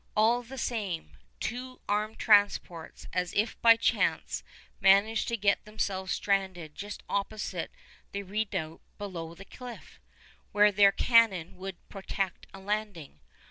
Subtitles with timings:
[0.17, 4.43] All the same, two armed transports, as if by chance,
[4.79, 7.69] managed to get themselves stranded just opposite
[8.11, 9.99] the redoubt below the cliff,
[10.53, 13.19] where their cannon would protect a landing.